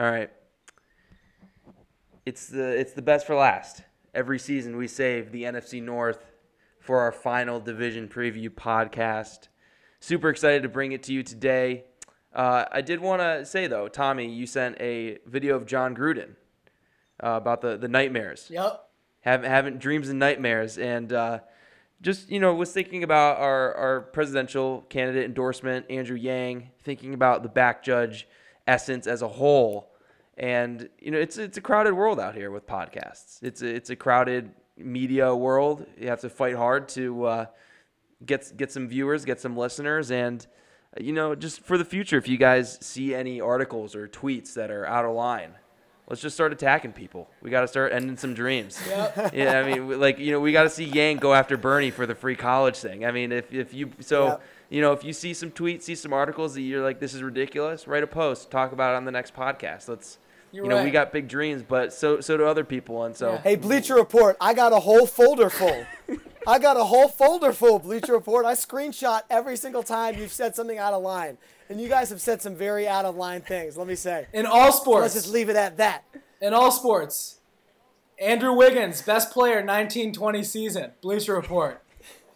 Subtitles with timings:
[0.00, 0.30] All right.
[2.24, 3.82] It's the it's the best for last.
[4.14, 6.24] Every season we save the NFC North
[6.78, 9.48] for our final division preview podcast.
[10.00, 11.84] Super excited to bring it to you today.
[12.34, 16.30] Uh, I did want to say though, Tommy, you sent a video of Jon Gruden
[17.22, 18.46] uh, about the the nightmares.
[18.48, 18.82] Yep.
[19.20, 21.40] Have, having dreams and nightmares, and uh,
[22.00, 27.42] just you know was thinking about our our presidential candidate endorsement, Andrew Yang, thinking about
[27.42, 28.26] the back judge
[28.66, 29.89] essence as a whole,
[30.40, 33.40] and you know it's it's a crowded world out here with podcasts.
[33.42, 35.86] It's a, it's a crowded media world.
[36.00, 37.46] You have to fight hard to uh,
[38.24, 40.44] get get some viewers, get some listeners, and
[40.98, 44.70] you know just for the future, if you guys see any articles or tweets that
[44.70, 45.52] are out of line.
[46.08, 47.30] Let's just start attacking people.
[47.40, 48.80] We got to start ending some dreams.
[48.88, 49.32] Yep.
[49.32, 52.04] Yeah, I mean, like you know, we got to see Yang go after Bernie for
[52.04, 53.04] the free college thing.
[53.04, 54.42] I mean, if if you so Yep.
[54.70, 57.22] you know, if you see some tweets, see some articles that you're like, this is
[57.22, 59.86] ridiculous, write a post, talk about it on the next podcast.
[59.88, 60.18] Let's,
[60.52, 63.32] You're you know, we got big dreams, but so so do other people, and so
[63.32, 63.38] Yeah.
[63.42, 65.86] Hey, Bleacher Report, I got a whole folder full.
[66.46, 68.46] I got a whole folder full, of Bleacher Report.
[68.46, 71.38] I screenshot every single time you've said something out of line.
[71.68, 74.26] And you guys have said some very out of line things, let me say.
[74.32, 75.02] In all sports.
[75.02, 76.04] Let's just leave it at that.
[76.40, 77.40] In all sports.
[78.18, 80.92] Andrew Wiggins, best player 1920 season.
[81.00, 81.82] Bleacher Report.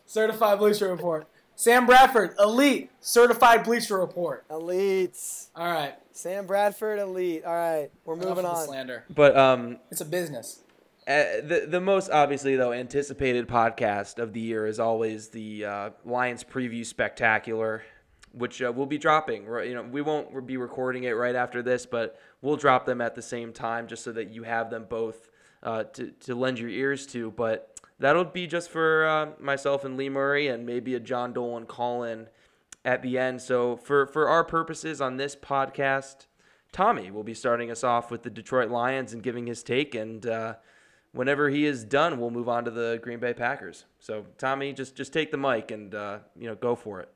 [0.06, 1.26] Certified Bleacher Report.
[1.56, 2.90] Sam Bradford, elite.
[3.00, 4.46] Certified Bleacher Report.
[4.48, 5.48] Elites.
[5.54, 5.94] All right.
[6.12, 7.44] Sam Bradford, elite.
[7.44, 8.66] All right, we're Enough moving of the on.
[8.66, 9.04] slander.
[9.10, 10.60] but um, It's a business.
[11.06, 15.90] Uh, the the most obviously though anticipated podcast of the year is always the uh,
[16.06, 17.82] Lions preview spectacular,
[18.32, 19.44] which uh, we'll be dropping.
[19.46, 23.00] Right, you know, we won't be recording it right after this, but we'll drop them
[23.02, 25.28] at the same time just so that you have them both
[25.62, 27.30] uh, to to lend your ears to.
[27.32, 27.73] But
[28.04, 32.02] that'll be just for uh, myself and Lee Murray and maybe a John Dolan call
[32.02, 32.28] in
[32.84, 33.40] at the end.
[33.40, 36.26] So for for our purposes on this podcast,
[36.70, 40.26] Tommy will be starting us off with the Detroit Lions and giving his take and.
[40.26, 40.54] Uh,
[41.12, 43.84] whenever he is done, we'll move on to the Green Bay Packers.
[44.00, 47.08] So, Tommy, just just take the mic and uh, you know go for it.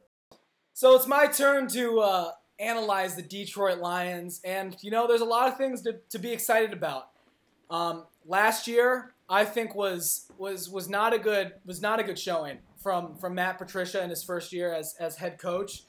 [0.72, 2.30] So it's my turn to uh,
[2.60, 6.30] analyze the Detroit Lions, and you know, there's a lot of things to, to be
[6.30, 7.08] excited about.
[7.70, 12.18] Um, last year, I think was was was not a good was not a good
[12.18, 15.82] showing from from Matt Patricia in his first year as as head coach,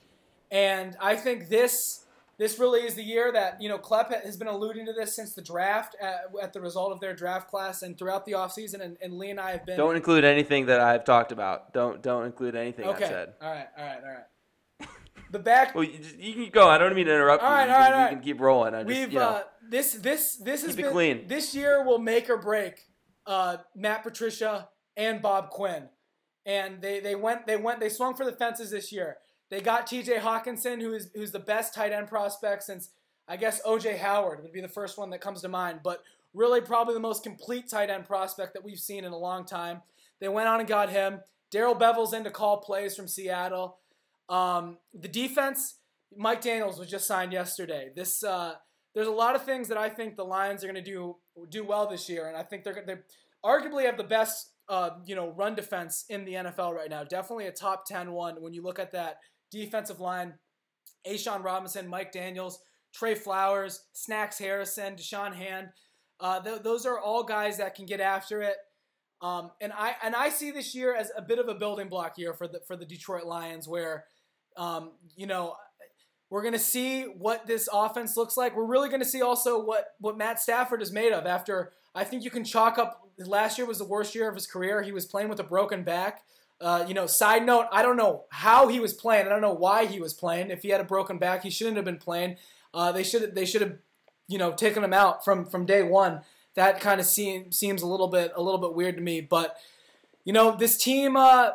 [0.52, 2.06] and I think this
[2.38, 5.34] this really is the year that you know Klepp has been alluding to this since
[5.34, 8.98] the draft at, at the result of their draft class and throughout the offseason, and,
[9.02, 11.74] and Lee and I have been Don't include anything that I've talked about.
[11.74, 13.04] Don't don't include anything okay.
[13.06, 13.34] I've said.
[13.42, 14.90] All right, all right, all right.
[15.32, 16.68] The back Well, you, just- you can go.
[16.68, 17.56] I don't mean to interrupt All you.
[17.56, 18.12] right, you, all can, right, you all right.
[18.12, 18.74] can keep rolling.
[18.74, 21.28] I just, We've you know, uh, this this this has been clean.
[21.28, 22.89] this year will make or break
[23.30, 24.68] uh, Matt Patricia
[24.98, 25.88] and Bob Quinn,
[26.46, 29.18] and they they went they went they swung for the fences this year.
[29.50, 30.18] They got T.J.
[30.18, 32.90] Hockenson, who is who's the best tight end prospect since
[33.28, 33.98] I guess O.J.
[33.98, 36.02] Howard would be the first one that comes to mind, but
[36.34, 39.84] really probably the most complete tight end prospect that we've seen in a long time.
[40.20, 41.22] They went on and got him.
[41.52, 43.78] Darrell Bevell's in to call plays from Seattle.
[44.28, 45.76] Um, the defense,
[46.16, 47.92] Mike Daniels was just signed yesterday.
[47.96, 48.56] This uh,
[49.00, 51.16] there's a lot of things that I think the Lions are going to do
[51.48, 52.98] do well this year, and I think they're they
[53.46, 57.06] arguably have the best uh, you know run defense in the NFL right now.
[57.06, 59.20] Definitely a top 10 one when you look at that
[59.52, 60.34] defensive line.
[61.08, 62.60] A'Shawn Robinson, Mike Daniels,
[62.94, 65.70] Trey Flowers, Snacks Harrison, Da'Shawn Hand.
[66.20, 68.58] Uh, th- those are all guys that can get after it.
[69.22, 72.18] Um, and I and I see this year as a bit of a building block
[72.18, 74.04] year for the for the Detroit Lions, where
[74.58, 75.56] um, you know
[76.30, 78.56] we're going to see what this offense looks like.
[78.56, 81.26] We're really going to see also what what Matt Stafford is made of.
[81.26, 84.46] After I think you can chalk up last year was the worst year of his
[84.46, 84.82] career.
[84.82, 86.24] He was playing with a broken back.
[86.62, 89.26] Uh, you know, side note, I don't know how he was playing.
[89.26, 90.52] I don't know why he was playing.
[90.52, 92.36] If he had a broken back, he shouldn't have been playing.
[92.74, 93.78] Uh, they should they should have
[94.28, 96.22] you know taken him out from from day one.
[96.56, 99.22] That kind of seems seems a little bit a little bit weird to me.
[99.22, 99.58] But
[100.26, 101.16] you know, this team.
[101.16, 101.52] Uh,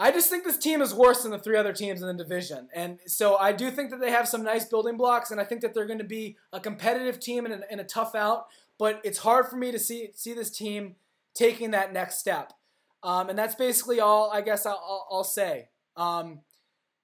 [0.00, 2.70] I just think this team is worse than the three other teams in the division.
[2.74, 5.60] And so I do think that they have some nice building blocks, and I think
[5.60, 8.46] that they're going to be a competitive team and a, in a tough out.
[8.78, 10.96] But it's hard for me to see see this team
[11.34, 12.54] taking that next step.
[13.02, 15.68] Um, and that's basically all I guess I'll, I'll, I'll say.
[15.96, 16.40] Um,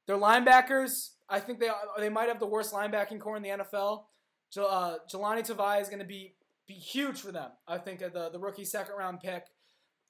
[0.07, 1.69] their linebackers, I think they
[1.99, 4.05] they might have the worst linebacking core in the NFL.
[4.57, 6.35] Uh, Jahlani Tavai is going to be
[6.67, 7.51] be huge for them.
[7.69, 9.45] I think uh, the the rookie second round pick.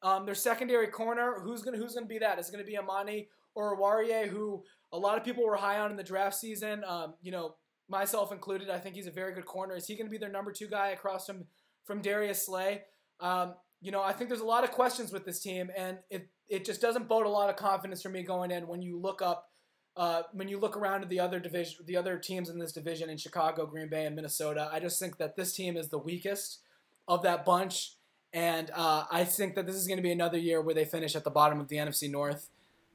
[0.03, 2.39] Um, their secondary corner, who's gonna who's gonna be that?
[2.39, 4.63] Is it gonna be Amani Oruwariye, who
[4.93, 6.85] a lot of people were high on in the draft season.
[6.85, 7.57] Um, you know,
[7.89, 8.71] myself included.
[8.71, 9.75] I think he's a very good corner.
[9.75, 11.45] Is he gonna be their number two guy across from
[11.85, 12.83] from Darius Slay?
[13.21, 16.29] Um, you know, I think there's a lot of questions with this team, and it
[16.49, 19.23] it just doesn't bode a lot of confidence for me going in when you look
[19.23, 19.51] up
[19.97, 23.09] uh, when you look around at the other division, the other teams in this division
[23.09, 26.61] in Chicago, Green Bay, and Minnesota, I just think that this team is the weakest
[27.09, 27.95] of that bunch,
[28.37, 31.17] and uh, I think that this is going to be another year where they finish
[31.17, 32.51] at the bottom of the NFC North.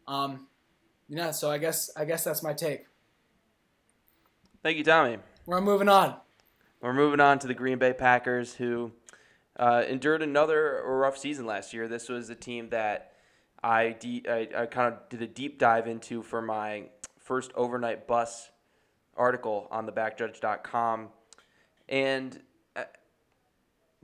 [0.08, 0.46] Um,
[1.10, 2.86] yeah, so I guess I guess that's my take.
[4.62, 5.18] Thank you, Tommy.
[5.48, 6.16] We're moving on.
[6.80, 8.92] We're moving on to the Green Bay Packers, who
[9.58, 11.88] uh, endured another rough season last year.
[11.88, 13.14] This was a team that
[13.64, 16.84] I, de- I, I kind of did a deep dive into for my
[17.18, 18.52] first overnight bus
[19.18, 21.10] article on thebackjudge.com.
[21.90, 22.40] And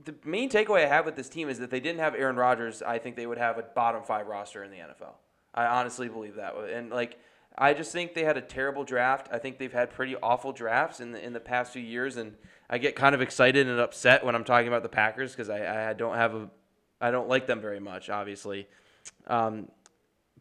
[0.04, 2.82] the main takeaway I have with this team is that they didn't have Aaron Rodgers.
[2.82, 5.14] I think they would have a bottom five roster in the NFL.
[5.54, 6.54] I honestly believe that.
[6.56, 7.18] And like,
[7.56, 9.28] I just think they had a terrible draft.
[9.32, 12.34] I think they've had pretty awful drafts in the in the past few years, and
[12.70, 15.90] I get kind of excited and upset when I'm talking about the Packers because I,
[15.90, 16.48] I don't have a
[17.00, 18.68] I don't like them very much, obviously.
[19.26, 19.68] Um,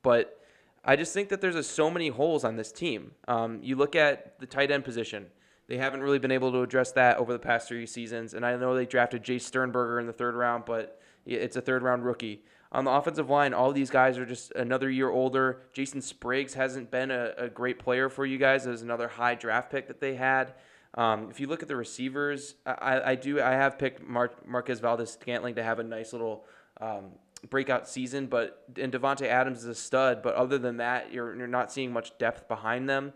[0.03, 0.39] but
[0.85, 3.11] I just think that there's a, so many holes on this team.
[3.27, 5.25] Um, you look at the tight end position;
[5.67, 8.33] they haven't really been able to address that over the past three seasons.
[8.33, 11.83] And I know they drafted Jace Sternberger in the third round, but it's a third
[11.83, 12.43] round rookie.
[12.71, 15.61] On the offensive line, all these guys are just another year older.
[15.73, 19.71] Jason Spriggs hasn't been a, a great player for you guys as another high draft
[19.71, 20.53] pick that they had.
[20.95, 24.79] Um, if you look at the receivers, I, I do I have picked Mar- Marquez
[24.79, 26.45] Valdes-Scantling to have a nice little
[26.81, 27.11] um,
[27.49, 30.21] breakout season, but and Davante Adams is a stud.
[30.21, 33.13] But other than that, you're you're not seeing much depth behind them.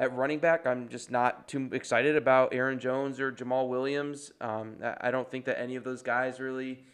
[0.00, 4.32] At running back, I'm just not too excited about Aaron Jones or Jamaal Williams.
[4.40, 6.84] Um, I don't think that any of those guys really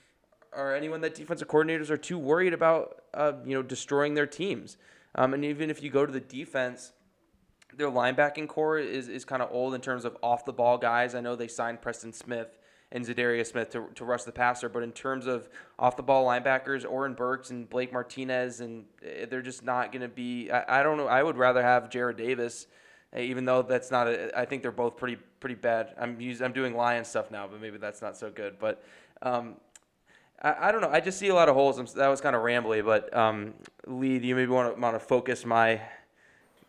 [0.53, 4.77] or anyone that defensive coordinators are too worried about, uh, you know, destroying their teams.
[5.15, 6.91] Um, and even if you go to the defense,
[7.77, 11.15] their linebacking core is, is kind of old in terms of off the ball guys.
[11.15, 12.59] I know they signed Preston Smith
[12.91, 15.49] and Za'Darius Smith to, to rush the passer, but in terms of
[15.79, 20.03] off the ball linebackers, Oren Burks and Blake Martinez, and eh, they're just not going
[20.03, 20.51] to be.
[20.51, 21.07] I, I don't know.
[21.07, 22.67] I would rather have Jarrad Davis,
[23.17, 24.07] even though that's not.
[24.09, 25.95] A, I think they're both pretty pretty bad.
[25.99, 28.59] I'm using, I'm doing Lion stuff now, but maybe that's not so good.
[28.59, 28.83] But
[29.23, 29.57] um,
[30.43, 30.91] I, I don't know.
[30.91, 31.79] I just see a lot of holes.
[31.79, 33.55] I'm, that was kind of rambly, but um,
[33.87, 35.81] Lee, do you maybe want to want to focus my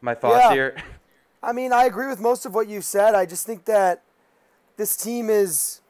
[0.01, 0.53] my thoughts Yeah.
[0.53, 0.77] here?
[1.43, 3.13] I mean, I agree with most of what you said.
[3.13, 4.03] I just think that
[4.75, 5.81] this team is.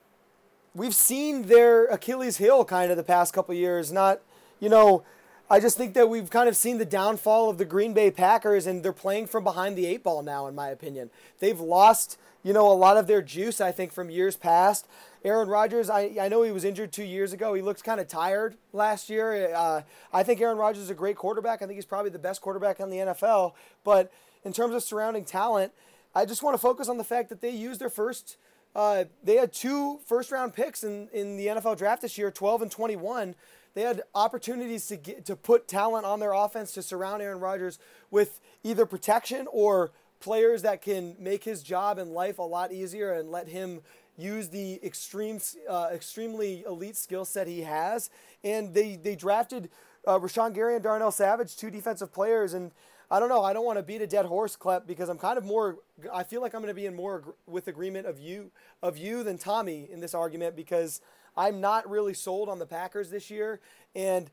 [0.76, 3.92] We've seen their Achilles heel kind of the past couple years.
[3.92, 4.22] Not,
[4.60, 5.04] you know,
[5.50, 8.68] I just think that we've kind of seen the downfall of the Green Bay Packers,
[8.68, 11.10] and they're playing from behind the eight ball now, in my opinion.
[11.40, 14.88] They've lost, you know, a lot of their juice, I think, from years past.
[15.24, 17.54] Aaron Rodgers, I, I know he was injured two years ago.
[17.54, 19.54] He looked kind of tired last year.
[19.56, 21.62] Uh, I think Aaron Rodgers is a great quarterback.
[21.62, 23.54] I think he's probably the best quarterback in the NFL.
[23.86, 24.12] But
[24.44, 25.72] in terms of surrounding talent,
[26.14, 28.36] I just want to focus on the fact that they used their first.
[28.76, 32.64] Uh, they had two first round picks in, in the NFL draft this year, 12
[32.64, 33.34] and 21.
[33.78, 37.78] They had opportunities to get to put talent on their offense to surround Aaron Rodgers
[38.10, 43.14] with either protection or players that can make his job in life a lot easier
[43.14, 43.82] and let him
[44.18, 45.40] use the extreme,
[45.70, 48.10] uh, extremely elite skill set he has.
[48.44, 49.70] And they they drafted
[50.08, 52.72] uh, Rashan Gary and Darnell Savage, two defensive players, and
[53.10, 53.44] I don't know.
[53.44, 55.78] I don't want to beat a dead horse, Klep, because I'm kind of more.
[56.14, 58.52] I feel like I'm going to be in more with agreement of you
[58.82, 61.02] of you than Tommy in this argument because
[61.38, 63.62] I'm not really sold on the Packers this year,
[63.96, 64.30] and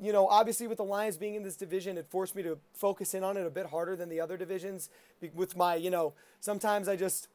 [0.00, 3.14] you know, obviously with the Lions being in this division, it forced me to focus
[3.14, 4.90] in on it a bit harder than the other divisions.
[5.34, 7.28] With my, you know, sometimes I just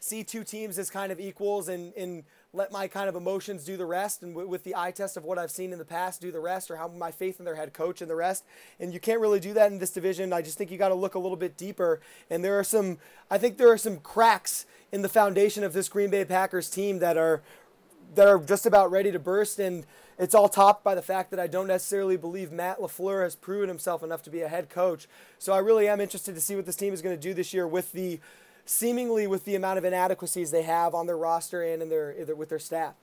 [0.00, 3.76] see two teams as kind of equals and, and let my kind of emotions do
[3.76, 6.20] the rest and w- with the eye test of what I've seen in the past
[6.20, 8.44] do the rest or how my faith in their head coach and the rest.
[8.78, 10.32] And you can't really do that in this division.
[10.32, 12.00] I just think you got to look a little bit deeper.
[12.28, 12.98] And there are some,
[13.30, 16.98] I think there are some cracks in the foundation of this Green Bay Packers team
[16.98, 17.42] that are
[18.14, 19.86] that are just about ready to burst and
[20.18, 23.68] it's all topped by the fact that I don't necessarily believe Matt LaFleur has proven
[23.68, 25.08] himself enough to be a head coach.
[25.38, 27.54] So I really am interested to see what this team is going to do this
[27.54, 28.20] year with the
[28.64, 32.48] seemingly with the amount of inadequacies they have on their roster and in their with
[32.48, 32.94] their staff.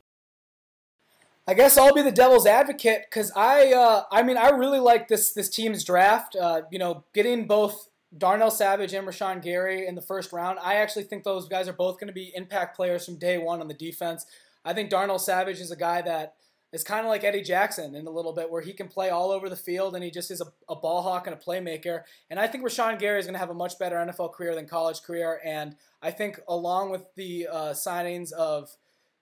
[1.48, 5.08] I guess I'll be the devil's advocate because I, uh, I mean, I really like
[5.08, 6.36] this this team's draft.
[6.36, 10.60] Uh, you know, getting both Darnell Savage and Rashan Gary in the first round.
[10.60, 13.62] I actually think those guys are both going to be impact players from day one
[13.62, 14.25] on the defense.
[14.63, 16.36] I think Darnell Savage is a guy that
[16.71, 19.31] is kind of like Eddie Jackson in a little bit, where he can play all
[19.31, 22.03] over the field and he just is a, a ball hawk and a playmaker.
[22.29, 24.67] And I think Rashan Gary is going to have a much better NFL career than
[24.67, 25.39] college career.
[25.43, 28.69] And I think along with the uh, signings of,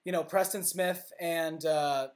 [0.03, 2.09] you know, Preston Smith and uh,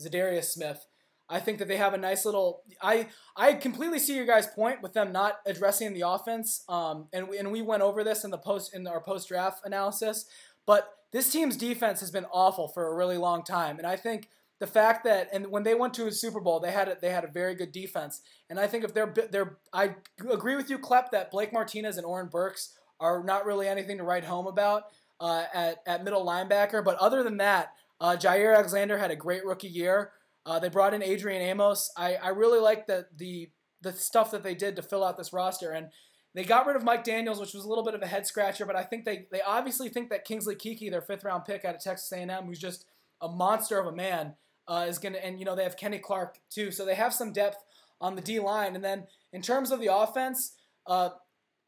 [0.00, 0.86] Za'Darius Smith,
[1.30, 2.62] I think that they have a nice little.
[2.80, 6.64] I I completely see your guys' point with them not addressing the offense.
[6.68, 9.60] Um, and we, and we went over this in the post in our post draft
[9.66, 10.24] analysis.
[10.64, 14.30] But this team's defense has been awful for a really long time, and I think
[14.60, 17.10] the fact that and when they went to a Super Bowl, they had a, they
[17.10, 19.94] had a very good defense, and I think if they're they're I
[20.30, 24.04] agree with you, Klepp, that Blake Martinez and Oren Burks are not really anything to
[24.04, 24.84] write home about
[25.20, 26.84] uh, at at middle linebacker.
[26.84, 30.12] But other than that, uh, Jaire Alexander had a great rookie year.
[30.44, 31.90] Uh, they brought in Adrian Amos.
[31.96, 33.50] I, I really like the the
[33.80, 35.88] the stuff that they did to fill out this roster and.
[36.34, 38.66] They got rid of Mike Daniels, which was a little bit of a head scratcher,
[38.66, 41.74] but I think they, they obviously think that Kingsley Keke, their fifth round pick out
[41.74, 42.84] of Texas A&M, who's just
[43.20, 44.34] a monster of a man,
[44.68, 46.70] uh, is going to, and you know, they have Kenny Clark too.
[46.70, 47.64] So they have some depth
[48.00, 48.74] on the D line.
[48.74, 50.54] And then in terms of the offense,
[50.86, 51.10] uh,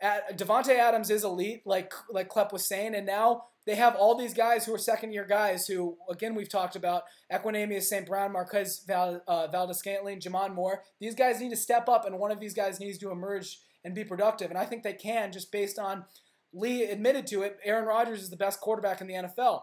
[0.00, 4.16] at, Davante Adams is elite, like like Klepp was saying, and now they have all
[4.16, 8.06] these guys who are second year guys who, again, we've talked about Equanimeous St.
[8.06, 10.82] Brown, Marquez Val, uh, Valdes-Scantling, J'Mon Moore.
[10.98, 13.94] These guys need to step up, and one of these guys needs to emerge and
[13.94, 14.50] be productive.
[14.50, 16.04] And I think they can just based on
[16.52, 17.58] Lee admitted to it.
[17.62, 19.62] Aaron Rodgers is the best quarterback in the NFL.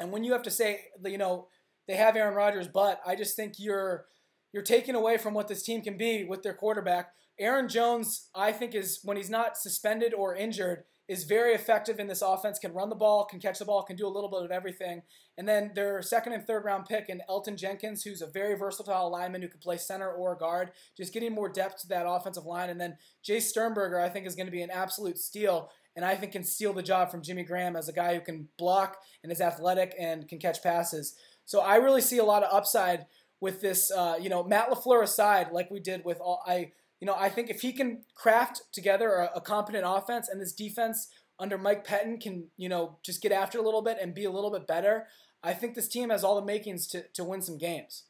[0.00, 1.48] And when you have to say, you know,
[1.88, 4.06] they have Aaron Rodgers, but I just think you're
[4.52, 7.12] you're taking away from what this team can be with their quarterback.
[7.38, 12.06] Aaron Jones, I think, is when he's not suspended or injured, is very effective in
[12.06, 12.58] this offense.
[12.58, 15.02] Can run the ball, can catch the ball, can do a little bit of everything.
[15.38, 19.10] And then their second and third round pick in Elgton Jenkins, who's a very versatile
[19.10, 22.68] lineman who can play center or guard, just getting more depth to that offensive line.
[22.68, 26.14] And then Jace Sternberger, I think, is going to be an absolute steal and I
[26.14, 29.30] think can steal the job from Jimmy Graham as a guy who can block and
[29.30, 31.16] is athletic and can catch passes.
[31.44, 33.06] So I really see a lot of upside
[33.40, 33.90] with this.
[33.90, 36.72] Uh, you know, Matt Lafleur aside, like we did with all I.
[37.00, 40.52] You know, I think if he can craft together a, a competent offense and this
[40.52, 44.24] defense under Mike Pettine can, you know, just get after a little bit and be
[44.24, 45.08] a little bit better,
[45.42, 48.04] I think this team has all the makings to, to win some games.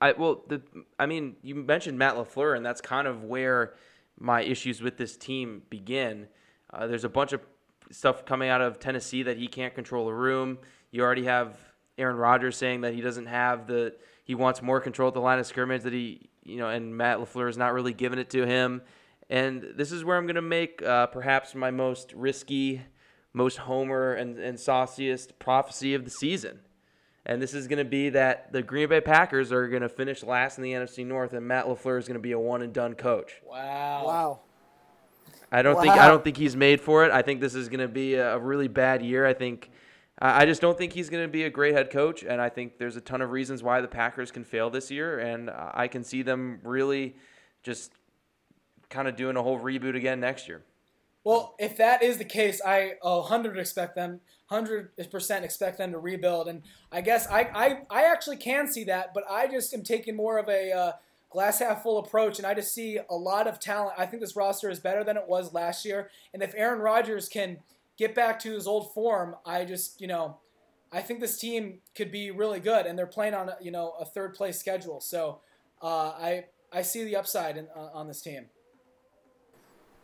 [0.00, 0.62] I well, the
[0.98, 3.74] I mean, you mentioned Matt Lafleur, and that's kind of where
[4.18, 6.28] my issues with this team begin.
[6.72, 7.40] Uh, there's a bunch of
[7.90, 10.58] stuff coming out of Tennessee that he can't control the room.
[10.96, 11.54] You already have
[11.98, 15.38] Aaron Rodgers saying that he doesn't have the he wants more control at the line
[15.38, 18.46] of scrimmage that he you know and Matt Lafleur is not really giving it to
[18.46, 18.82] him.
[19.28, 22.82] And this is where I'm going to make uh, perhaps my most risky,
[23.32, 26.60] most homer and, and sauciest prophecy of the season.
[27.26, 30.22] And this is going to be that the Green Bay Packers are going to finish
[30.22, 32.72] last in the NFC North, and Matt Lafleur is going to be a one and
[32.72, 33.42] done coach.
[33.44, 34.06] Wow.
[34.06, 34.40] Wow.
[35.50, 35.82] I don't wow.
[35.82, 37.10] think I don't think he's made for it.
[37.10, 39.26] I think this is going to be a really bad year.
[39.26, 39.70] I think
[40.18, 42.78] I just don't think he's going to be a great head coach, and I think
[42.78, 46.04] there's a ton of reasons why the Packers can fail this year, and I can
[46.04, 47.16] see them really
[47.62, 47.92] just
[48.88, 50.62] kind of doing a whole reboot again next year.
[51.22, 54.20] Well, if that is the case, I 100 expect them,
[54.50, 56.46] 100% expect them to rebuild.
[56.46, 60.14] And I guess I, I, I actually can see that, but I just am taking
[60.14, 60.92] more of a uh,
[61.30, 63.96] glass half full approach, and I just see a lot of talent.
[63.98, 66.10] I think this roster is better than it was last year.
[66.32, 67.58] And if Aaron Rodgers can
[67.96, 70.38] get back to his old form, I just, you know,
[70.92, 72.86] I think this team could be really good.
[72.86, 75.00] And they're playing on, you know, a third place schedule.
[75.00, 75.40] So
[75.82, 78.46] uh, I, I see the upside in, uh, on this team.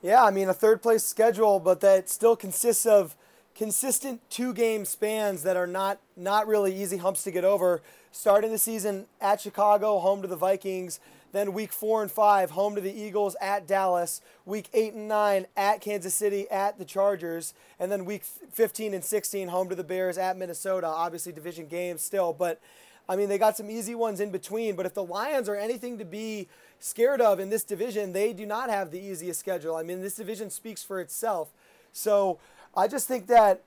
[0.03, 3.17] Yeah, I mean a third place schedule, but that still consists of
[3.55, 7.83] consistent two game spans that are not not really easy humps to get over.
[8.11, 10.99] Starting the season at Chicago, home to the Vikings.
[11.33, 14.21] Then week four and five, home to the Eagles at Dallas.
[14.45, 17.55] Week eight and nine at Kansas City at the Chargers.
[17.81, 20.87] And then week 15 and 16, home to the Bears at Minnesota.
[20.87, 22.33] Obviously, division games still.
[22.33, 22.61] But
[23.09, 24.77] I mean, they got some easy ones in between.
[24.77, 26.49] But if the Lions are anything to be
[26.79, 29.75] scared of in this division, they do not have the easiest schedule.
[29.75, 31.49] I mean, this division speaks for itself.
[31.93, 32.39] So
[32.77, 33.63] I just think that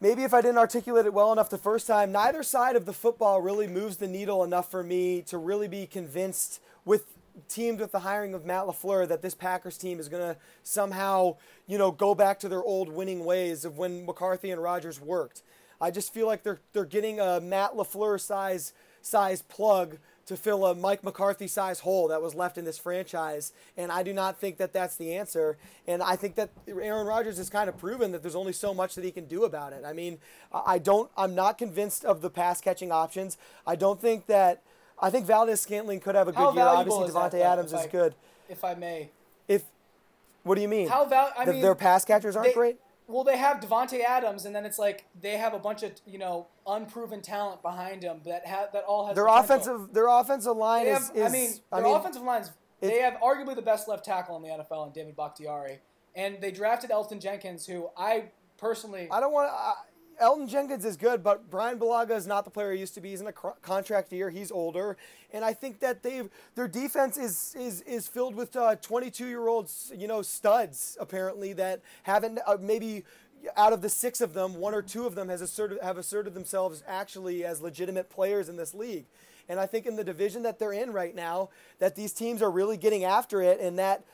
[0.00, 2.92] maybe if I didn't articulate it well enough the first time, neither side of the
[2.92, 7.06] football really moves the needle enough for me to really be convinced with
[7.48, 11.36] teamed with the hiring of Matt LaFleur that this Packers team is going to somehow,
[11.66, 15.42] you know, go back to their old winning ways of when McCarthy and Rodgers worked.
[15.80, 19.98] I just feel like they're they're getting a Matt LaFleur size size plug
[20.30, 23.52] to fill a Mike McCarthy size hole that was left in this franchise.
[23.76, 25.58] And I do not think that that's the answer.
[25.88, 28.94] And I think that Aaron Rodgers has kind of proven that there's only so much
[28.94, 29.82] that he can do about it.
[29.84, 30.18] I mean,
[30.52, 33.38] I don't, I'm not convinced of the pass catching options.
[33.66, 34.62] I don't think that,
[35.00, 36.62] I think Valdes-Scantling could have a good year.
[36.62, 38.14] Obviously, that, Adams I, is good.
[38.48, 39.08] If I may.
[39.48, 39.64] If,
[40.44, 40.86] what do you mean?
[40.86, 42.76] How val- I the, mean, their pass catchers aren't they, great?
[43.10, 46.18] Well, they have Davante Adams, and then it's like they have a bunch of you
[46.18, 49.44] know unproven talent behind them that have that all has their potential.
[49.56, 51.22] offensive their offensive line They is, is.
[51.22, 52.50] I mean, their mean, offensive lines.
[52.80, 55.80] They have arguably the best left tackle in the NFL in David Bakhtiari,
[56.14, 59.08] and they drafted Elgton Jenkins, who I personally.
[59.10, 59.50] I don't want
[60.20, 60.24] to.
[60.24, 63.10] Elgton Jenkins is good, but Brian Bulaga is not the player he used to be.
[63.10, 64.30] He's in a cr- contract year.
[64.30, 64.96] He's older,
[65.32, 69.48] and I think that they've their defense is is is filled with 22 uh, year
[69.48, 73.04] olds, you know, studs apparently that haven't uh, maybe
[73.56, 76.34] out of the six of them, one or two of them has asserted, have asserted
[76.34, 79.06] themselves actually as legitimate players in this league.
[79.48, 81.48] And I think in the division that they're in right now,
[81.78, 84.04] that these teams are really getting after it, and that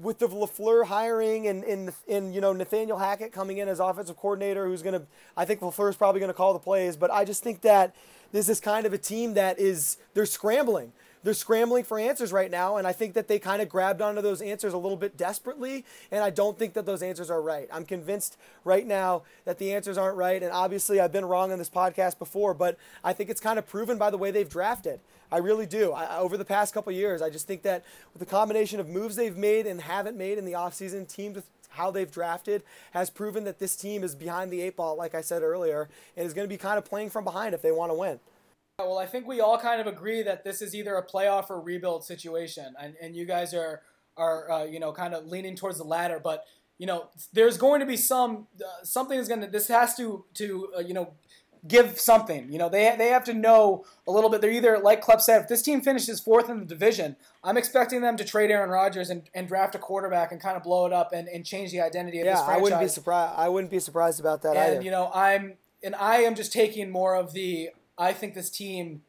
[0.00, 4.16] with the Lafleur hiring and and, and you know Nathaniel Hackett coming in as offensive
[4.16, 5.06] coordinator, who's to,
[5.36, 6.96] I think Lafleur is probably to call the plays.
[6.96, 7.94] But I just think that
[8.32, 12.50] this is kind of a team that is they're scrambling they're scrambling for answers right
[12.50, 15.16] now, and I think that they kind of grabbed onto those answers a little bit
[15.16, 17.68] desperately, and I don't think that those answers are right.
[17.72, 21.58] I'm convinced right now that the answers aren't right, and obviously I've been wrong on
[21.58, 25.00] this podcast before, but I think it's kind of proven by the way they've drafted.
[25.32, 25.92] I really do.
[25.92, 29.16] I, over the past couple years, I just think that with the combination of moves
[29.16, 32.62] they've made and haven't made in the offseason, teams with how they've drafted
[32.92, 36.26] has proven that this team is behind the eight ball, like I said earlier, and
[36.26, 38.18] is going to be kind of playing from behind if they want to win.
[38.86, 41.60] Well, I think we all kind of agree that this is either a playoff or
[41.60, 43.82] rebuild situation, and, and you guys are
[44.16, 46.20] are uh, you know kind of leaning towards the latter.
[46.22, 46.44] But
[46.78, 50.24] you know, there's going to be some uh, something is going to this has to
[50.34, 51.14] to uh, you know
[51.66, 52.50] give something.
[52.50, 54.40] You know, they they have to know a little bit.
[54.40, 58.00] They're either like Klepp said, if this team finishes fourth in the division, I'm expecting
[58.00, 60.92] them to trade Aaron Rodgers and, and draft a quarterback and kind of blow it
[60.92, 62.58] up and, and change the identity of yeah, this franchise.
[62.58, 63.34] I wouldn't be surprised.
[63.36, 64.60] I wouldn't be surprised about that either.
[64.60, 64.82] and either.
[64.84, 67.70] you know, I'm and I am just taking more of the
[68.00, 69.02] I think this team,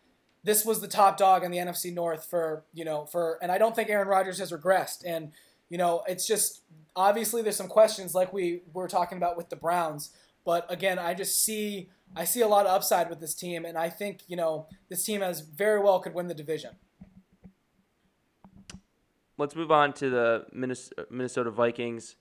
[0.44, 3.58] this was the top dog in the NFC North for you know for, and I
[3.58, 5.04] don't think Aaron Rodgers has regressed.
[5.06, 5.32] And
[5.70, 6.62] you know, it's just
[6.96, 10.12] obviously there's some questions like we were talking about with the Browns.
[10.44, 13.78] But again, I just see I see a lot of upside with this team, and
[13.78, 16.72] I think you know this team has very well could win the division.
[19.38, 20.46] Let's move on to the
[21.10, 22.18] Minnesota Vikings,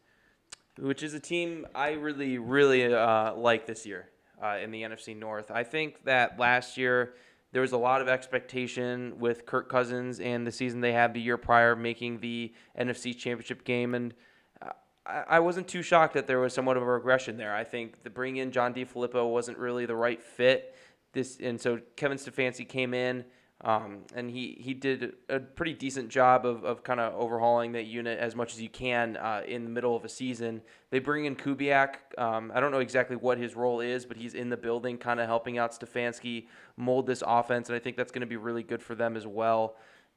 [0.79, 4.09] which is a team I really, really uh, like this year
[4.42, 5.50] uh, in the NFC North.
[5.50, 7.14] I think that last year
[7.52, 11.20] there was a lot of expectation with Kirk Cousins and the season they had the
[11.20, 14.14] year prior making the NFC Championship game, and
[14.62, 14.70] uh,
[15.06, 17.54] I wasn't too shocked that there was somewhat of a regression there.
[17.54, 20.75] I think the bring in John DeFilippo wasn't really the right fit.
[21.12, 23.25] This and so Kevin Stefanski came in.
[23.62, 27.85] Um, and he, he did a pretty decent job of, of kind of overhauling that
[27.85, 30.62] unit as much as you can uh, in the middle of a season.
[30.88, 31.97] They bring in Kubiak.
[32.17, 35.21] Um, I don't know exactly what his role is, but he's in the building kind
[35.21, 36.47] of helping out Stefanski
[36.78, 39.26] mold this offense, and I think that's going to be really good for them as
[39.26, 39.76] well.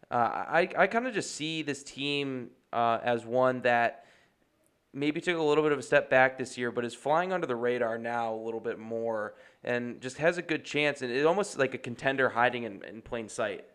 [0.10, 4.06] Uh, I, I kind of just see this team uh, as one that
[4.94, 7.48] maybe took a little bit of a step back this year, but is flying under
[7.48, 11.02] the radar now a little bit more and just has a good chance.
[11.02, 13.66] And it's almost like a contender hiding in, in plain sight.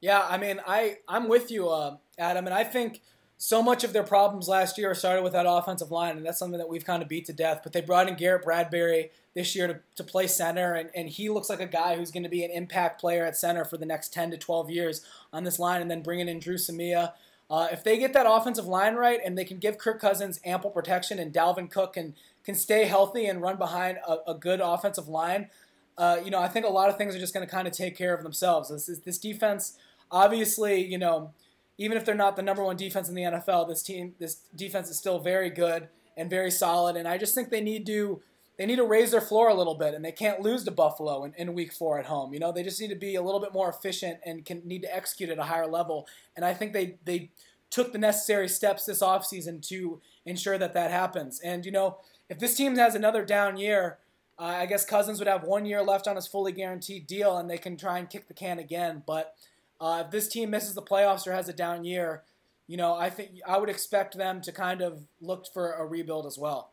[0.00, 3.00] Yeah, I mean, I I'm with you, uh, Adam, and I think
[3.36, 6.58] so much of their problems last year started with that offensive line, and that's something
[6.58, 7.60] that we've kind of beat to death.
[7.62, 11.28] But they brought in Garrett Bradbury this year to, to play center, and, and he
[11.28, 13.86] looks like a guy who's going to be an impact player at center for the
[13.86, 17.12] next 10 to 12 years on this line, and then bringing in Dru Samia.
[17.50, 20.70] Uh, if they get that offensive line right and they can give Kirk Cousins ample
[20.70, 22.14] protection and Dalvin Cook can
[22.48, 25.50] can stay healthy and run behind a, a good offensive line,
[25.98, 27.74] uh, you know, I think a lot of things are just going to kind of
[27.74, 28.70] take care of themselves.
[28.70, 29.76] This is, this defense,
[30.10, 31.34] obviously, you know,
[31.76, 34.88] even if they're not the number one defense in the NFL, this team, this defense
[34.88, 36.96] is still very good and very solid.
[36.96, 38.22] And I just think they need to
[38.56, 41.22] they need to raise their floor a little bit, and they can't lose to Buffalo
[41.22, 42.32] in, in Week Four at home.
[42.34, 44.82] You know, they just need to be a little bit more efficient and can need
[44.82, 46.08] to execute at a higher level.
[46.34, 47.30] And I think they they
[47.70, 51.38] took the necessary steps this offseason to ensure that that happens.
[51.38, 53.98] And you know, if this team has another down year,
[54.38, 57.50] uh, I guess Cousins would have one year left on his fully guaranteed deal, and
[57.50, 59.02] they can try and kick the can again.
[59.06, 59.34] But
[59.80, 62.22] uh, if this team misses the playoffs or has a down year,
[62.66, 66.26] you know, I think I would expect them to kind of look for a rebuild
[66.26, 66.70] as well.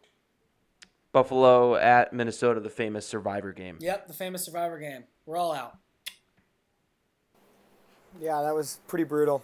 [1.11, 3.77] Buffalo at Minnesota, the famous Survivor game.
[3.79, 5.05] Yep, the famous Survivor game.
[5.25, 5.77] We're all out.
[8.19, 9.43] Yeah, that was pretty brutal.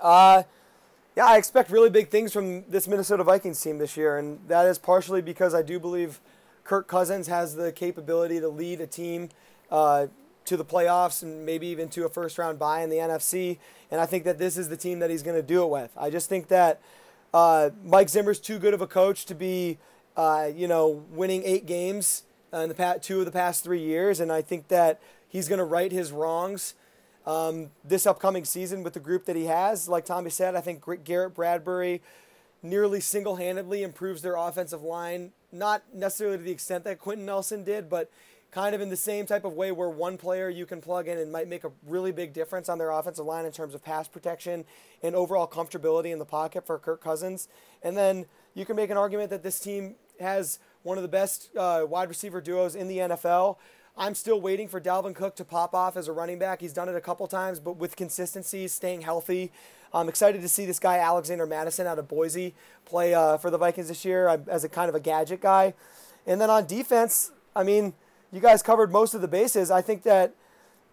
[0.00, 0.44] Uh,
[1.18, 4.66] yeah, I expect really big things from this Minnesota Vikings team this year, and that
[4.66, 6.20] is partially because I do believe
[6.62, 9.30] Kirk Cousins has the capability to lead a team
[9.68, 10.06] uh,
[10.44, 13.58] to the playoffs and maybe even to a first round bye in the NFC.
[13.90, 15.90] And I think that this is the team that he's going to do it with.
[15.96, 16.80] I just think that
[17.34, 19.78] uh, Mike Zimmer's too good of a coach to be,
[20.16, 24.20] uh, you know, winning eight games in the past, two of the past three years,
[24.20, 26.74] and I think that he's going to right his wrongs
[27.28, 29.86] um, this upcoming season with the group that he has.
[29.86, 32.00] Like Tommy said, I think Garrett Bradbury
[32.62, 37.64] nearly single handedly improves their offensive line, not necessarily to the extent that Quenton Nelson
[37.64, 38.10] did, but
[38.50, 41.18] kind of in the same type of way where one player you can plug in
[41.18, 44.08] and might make a really big difference on their offensive line in terms of pass
[44.08, 44.64] protection
[45.02, 47.46] and overall comfortability in the pocket for Kirk Cousins.
[47.82, 51.54] And then you can make an argument that this team has one of the best
[51.54, 53.58] uh, wide receiver duos in the NFL.
[53.98, 56.60] I'm still waiting for Dalvin Cook to pop off as a running back.
[56.60, 59.50] He's done it a couple times, but with consistency, staying healthy,
[59.92, 63.58] I'm excited to see this guy Alexander Mattison out of Boise play uh, for the
[63.58, 65.74] Vikings this year as a kind of a gadget guy.
[66.26, 67.92] And then on defense, I mean,
[68.30, 69.68] you guys covered most of the bases.
[69.68, 70.32] I think that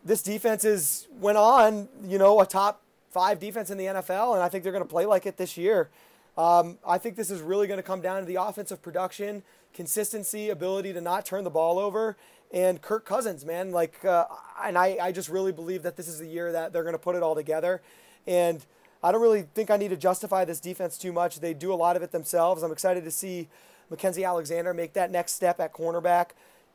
[0.04, 4.42] this defense is went on, you know, a top five defense in the NFL, and
[4.42, 5.90] I think they're going to play like it this year.
[6.38, 10.50] Um, I think this is really going to come down to the offensive production, consistency,
[10.50, 12.18] ability to not turn the ball over,
[12.54, 13.72] and Kirk Cousins, man.
[13.72, 14.26] Like, uh,
[14.64, 17.00] and I, I just really believe that this is the year that they're going to
[17.00, 17.82] put it all together.
[18.28, 18.66] And
[19.04, 21.40] I don't really think I need to justify this defense too much.
[21.40, 22.64] They do a lot of it themselves.
[22.64, 23.50] I'm excited to see
[23.92, 26.30] Mackensie Alexander make that next step at cornerback.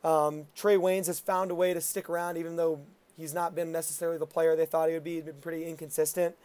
[0.05, 2.81] Um, Trae Waynes has found a way to stick around, even though
[3.17, 5.17] he's not been necessarily the player they thought he would be.
[5.17, 6.37] He's been pretty inconsistent.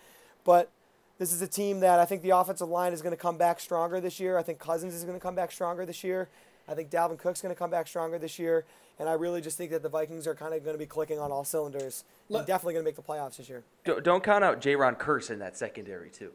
[0.43, 0.69] But
[1.17, 3.59] this is a team that I think the offensive line is going to come back
[3.59, 4.37] stronger this year.
[4.37, 6.29] I think Cousins is going to come back stronger this year.
[6.67, 8.65] I think Dalvin Cook's going to come back stronger this year.
[8.97, 11.19] And I really just think that the Vikings are kind of going to be clicking
[11.19, 13.63] on all cylinders and Look- definitely going to make the playoffs this year.
[13.83, 16.31] Don't, don't count out Jayron Kearse in that secondary too.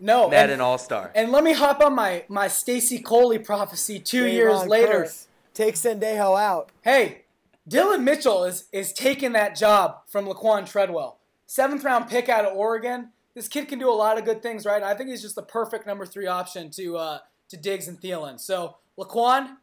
[0.00, 1.12] No, Madden and, All Star.
[1.14, 5.04] and let me hop on my my Stacy Coley prophecy two Davon years later.
[5.04, 5.26] Kearse.
[5.54, 6.70] Take Sendejo out.
[6.82, 7.22] Hey,
[7.68, 11.18] Dillon Mitchell is is taking that job from Laquon Treadwell.
[11.46, 13.10] Seventh round pick out of Oregon.
[13.34, 14.82] This kid can do a lot of good things, right?
[14.82, 17.18] I think he's just the perfect number three option to uh,
[17.50, 18.40] to Diggs and Thielen.
[18.40, 19.56] So Laquon,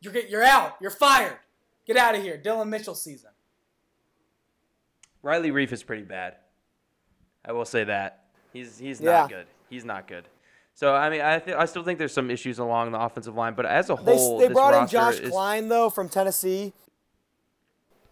[0.00, 0.76] you're you're out.
[0.80, 1.38] You're fired.
[1.86, 2.36] Get out of here.
[2.36, 3.30] Dillon Mitchell season.
[5.22, 6.36] Riley Reiff is pretty bad.
[7.44, 8.24] I will say that.
[8.52, 9.12] He's he's Yeah.
[9.20, 9.46] not good.
[9.68, 10.28] He's not good.
[10.74, 13.54] So I mean, I th- I still think there's some issues along the offensive line,
[13.54, 16.72] but as a whole, they this brought in Josh is- Kline, though, from Tennessee.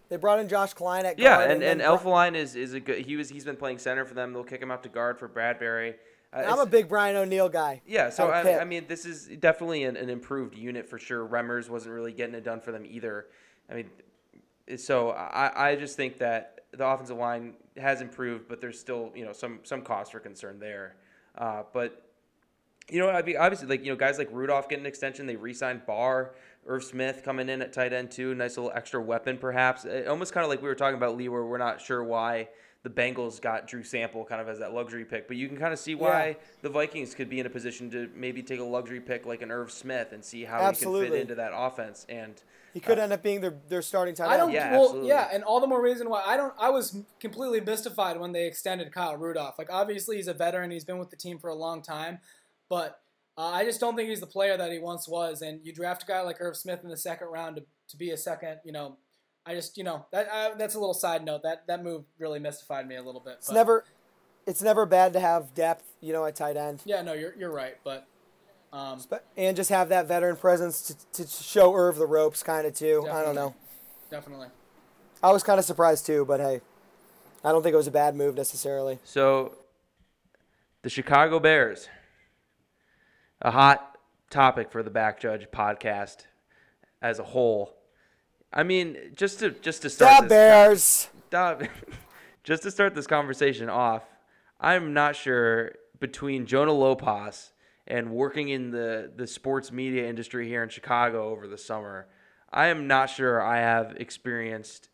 [0.08, 1.50] They brought in Josh Kline at Yeah, guard.
[1.50, 3.04] and, and then- Elflein is, is a good.
[3.06, 4.32] He was he's been playing center for them.
[4.32, 5.96] They'll kick him out to guard for Bradbury.
[6.34, 7.80] Uh, I'm a big Brian O'Neill guy.
[7.86, 11.26] Yeah, so I, I mean, this is definitely an, an improved unit for sure.
[11.26, 13.26] Remmers wasn't really getting it done for them either.
[13.70, 13.90] I mean,
[14.76, 19.24] so I, I just think that the offensive line has improved, but there's still you
[19.24, 20.96] know some some cause for concern there.
[21.36, 22.04] Uh, but
[22.90, 25.26] you know, I mean, obviously, like you know, guys like Rudolph getting an extension.
[25.26, 26.34] They re-signed Barr,
[26.66, 28.34] Irv Smith coming in at tight end too.
[28.34, 29.84] Nice little extra weapon, perhaps.
[29.84, 32.48] Uh, Almost kind of like we were talking about Lee, where we're not sure why
[32.84, 35.72] the Bengals got Drew Sample kind of as that luxury pick, but you can kind
[35.72, 36.34] of see why Yeah.
[36.62, 39.50] the Vikings could be in a position to maybe take a luxury pick like an
[39.50, 41.10] Irv Smith and see how he can Absolutely.
[41.10, 42.04] fit into that offense.
[42.10, 42.40] And
[42.74, 44.40] He could end up being their, their starting tight I end.
[44.40, 44.52] don't.
[44.52, 45.08] Yeah, well, absolutely.
[45.08, 46.52] yeah, and all the more reason why I don't.
[46.58, 49.58] I was completely mystified when they extended Kyle Rudolph.
[49.58, 50.70] Like, obviously, he's a veteran.
[50.70, 52.18] He's been with the team for a long time,
[52.68, 53.00] but
[53.38, 55.40] uh, I just don't think he's the player that he once was.
[55.40, 58.10] And you draft a guy like Irv Smith in the second round to, to be
[58.10, 58.98] a second, you know.
[59.46, 61.42] I just, you know, that uh, that's a little side note.
[61.42, 63.34] That that move really mystified me a little bit.
[63.38, 63.84] It's but- never,
[64.46, 67.52] it's never bad to have depth, you know, at tight end, Yeah, no, you're you're
[67.52, 68.06] right, but
[68.72, 69.00] um,
[69.36, 73.06] and just have that veteran presence to, to show Irv the ropes, kind of too.
[73.10, 73.54] I don't know.
[74.10, 74.48] definitely.
[75.22, 76.60] I was kind of surprised too, but hey,
[77.44, 78.98] I don't think it was a bad move necessarily.
[79.04, 79.54] so,
[80.82, 81.88] the Chicago Bears,
[83.40, 83.96] a hot
[84.28, 86.26] topic for the Back Judge podcast
[87.00, 87.76] as a whole.
[88.54, 91.08] I mean, just to just to start The this, Bears.
[91.26, 91.62] Stop.
[92.44, 94.04] Just to start this conversation off,
[94.60, 97.52] I'm not sure between Jonah Lopas
[97.86, 102.06] and working in the, the sports media industry here in Chicago over the summer,
[102.52, 104.90] I am not sure I have experienced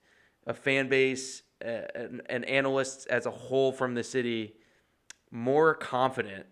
[0.47, 4.55] a fan base uh, and, and analysts as a whole from the city
[5.31, 6.47] more confident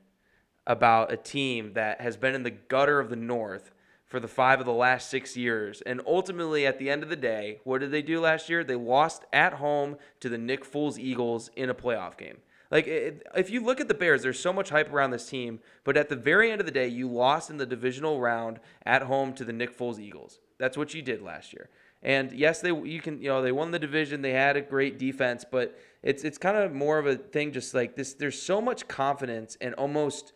[0.67, 3.71] about a team that has been in the gutter of the North
[4.09, 5.83] for the five of the last six years.
[5.83, 8.65] And ultimately, at the end of the day, what did they do last year?
[8.65, 12.39] They lost at home to the Nick Foles Eagles in a playoff game.
[12.71, 15.61] Like, it, if you look at the Bears, there's so much hype around this team,
[15.85, 19.03] but at the very end of the day, you lost in the divisional round at
[19.03, 20.39] home to the Nick Foles Eagles.
[20.59, 21.71] That's what you did last year.
[22.03, 24.23] And yes, they you can you know they won the division.
[24.23, 27.53] They had a great defense, but it's it's kind of more of a thing.
[27.53, 30.33] Just like this, there's so much confidence and almost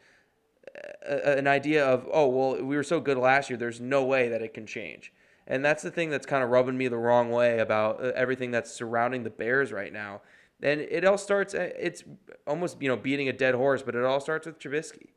[1.06, 4.28] a, an idea of oh well we were so good last year there's no way
[4.28, 5.12] that it can change.
[5.46, 8.52] And that's the thing that's kind of rubbing me the wrong way about uh, everything
[8.52, 10.22] that's surrounding the bears right now.
[10.62, 12.04] And it all starts uh, it's
[12.46, 15.10] almost you know beating a dead horse but it all starts with Trubisky.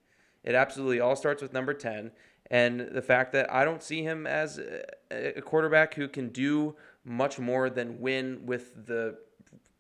[0.44, 2.12] It absolutely all starts with number 10
[2.52, 6.76] and the fact that I don't see him as a a quarterback who can do
[7.04, 9.18] much more than win with the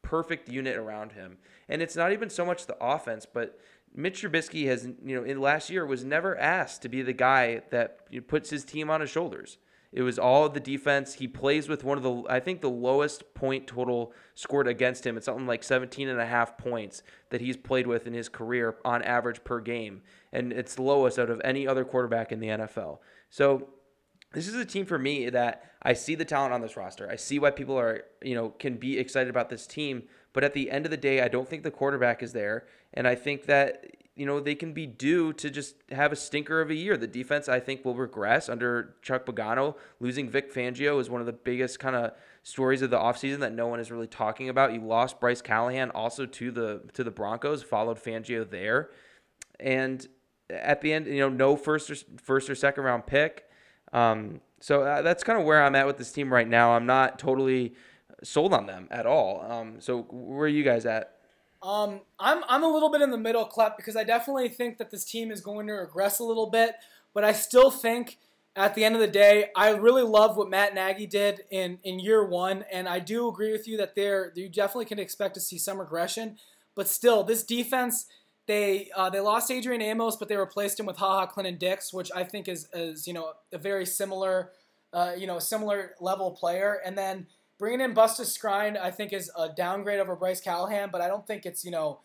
[0.01, 1.37] perfect unit around him.
[1.67, 3.59] And it's not even so much the offense, but
[3.95, 7.61] Mitch Trubisky has, you know, in last year was never asked to be the guy
[7.71, 9.57] that you know, puts his team on his shoulders.
[9.95, 11.13] It was all the defense.
[11.13, 15.15] He plays with one of the, I think, the lowest point total scored against him.
[15.15, 18.75] It's something like 17 and a half points that he's played with in his career
[18.83, 20.01] on average per game.
[20.33, 22.99] And it's the lowest out of any other quarterback in the NFL.
[23.29, 23.69] So
[24.33, 27.09] this is a team for me that I see the talent on this roster.
[27.09, 30.03] I see why people are, you know, can be excited about this team.
[30.33, 32.65] But at the end of the day, I don't think the quarterback is there.
[32.95, 36.61] And I think that, you know, they can be due to just have a stinker
[36.61, 36.95] of a year.
[36.97, 39.75] The defense, I think, will regress under Chuck Pagano.
[39.99, 43.53] Losing Vic Fangio is one of the biggest kind of stories of the offseason that
[43.53, 44.73] no one is really talking about.
[44.73, 48.91] You lost Bryce Callahan also to the to the Broncos, followed Fangio there.
[49.59, 50.07] And
[50.49, 53.45] at the end, you know, no first or first or second round pick.
[53.91, 56.71] Um, so uh, that's kind of where I'm at with this team right now.
[56.71, 57.73] I'm not totally
[58.23, 59.41] sold on them at all.
[59.49, 61.14] Um, so where are you guys at?
[61.65, 64.91] Um, I'm I'm a little bit in the middle, Klep, because I definitely think that
[64.91, 66.75] this team is going to regress a little bit,
[67.11, 68.17] but I still think
[68.55, 71.97] at the end of the day, I really love what Matt Nagy did in in
[71.97, 75.41] year one, and I do agree with you that there you definitely can expect to
[75.41, 76.37] see some regression,
[76.75, 78.05] but still, this defense.
[78.47, 81.91] They uh, they lost Adrian Amos, but they replaced him with Ha Ha Clinton Dix,
[81.91, 84.51] which I think is, is you know a very similar
[84.93, 86.79] uh, you know similar level player.
[86.85, 87.25] And then
[87.57, 91.25] Bringing in Buster Skrine, I think, is a downgrade over Bryce Callahan, but I don't
[91.25, 91.99] think it's you know,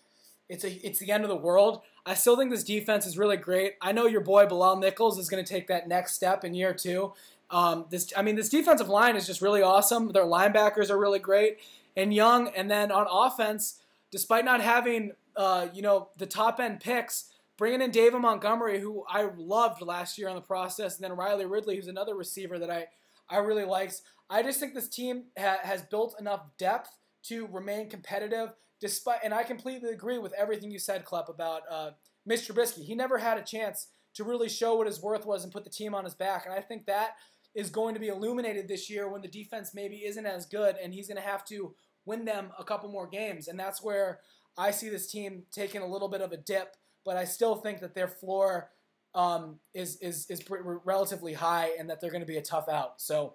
[0.49, 1.83] it's a it's the end of the world.
[2.07, 3.75] I still think this defense is really great.
[3.81, 6.73] I know your boy Bilal Nichols is going to take that next step in year
[6.73, 7.13] two.
[7.51, 10.13] Um, this, I mean, this defensive line is just really awesome.
[10.13, 11.59] Their linebackers are really great
[11.97, 12.49] and young.
[12.49, 17.83] And then on offense, despite not having uh, you know the top end picks, bringing
[17.83, 21.77] in David Montgomery, who I loved last year on the process, and then Riley Ridley,
[21.77, 22.87] who's another receiver that I
[23.29, 24.03] I really liked.
[24.31, 28.55] I just think this team ha- has built enough depth to remain competitive.
[28.81, 31.91] Despite, and I completely agree with everything you said, Klepp, about uh,
[32.25, 32.83] Mitch Trubisky.
[32.83, 35.71] He never had a chance to really show what his worth was and put the
[35.71, 36.47] team on his back.
[36.47, 37.11] And I think that
[37.55, 40.95] is going to be illuminated this year when the defense maybe isn't as good, and
[40.95, 41.75] he's going to have to
[42.07, 43.49] win them a couple more games.
[43.49, 44.21] And that's where
[44.57, 47.81] I see this team taking a little bit of a dip, but I still think
[47.81, 48.71] that their floor
[49.15, 50.41] um, is is is
[50.85, 53.01] relatively high, and that they're going to be a tough out.
[53.01, 53.35] So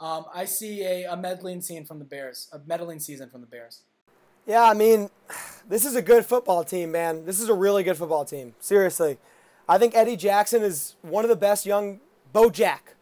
[0.00, 3.46] um, I see a, a meddling scene from the Bears, a meddling season from the
[3.46, 3.82] Bears.
[4.46, 5.10] Yeah, I mean,
[5.68, 7.24] this is a good football team, man.
[7.24, 8.54] This is a really good football team.
[8.60, 9.18] Seriously.
[9.68, 12.00] I think Eddie Jackson is one of the best young,
[12.32, 12.94] Bo Jack,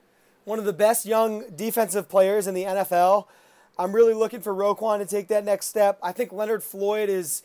[0.44, 3.26] one of the best young defensive players in the NFL.
[3.78, 5.98] I'm really looking for Roquan to take that next step.
[6.02, 7.42] I think Leonard Floyd is